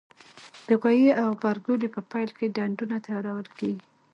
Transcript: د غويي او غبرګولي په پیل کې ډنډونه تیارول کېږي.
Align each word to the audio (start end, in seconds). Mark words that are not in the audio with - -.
د 0.67 0.69
غويي 0.81 1.11
او 1.21 1.29
غبرګولي 1.39 1.87
په 1.95 2.01
پیل 2.11 2.29
کې 2.37 2.53
ډنډونه 2.55 2.95
تیارول 3.05 3.47
کېږي. 3.57 3.85